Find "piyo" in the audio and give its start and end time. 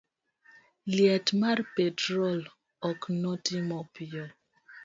3.93-4.25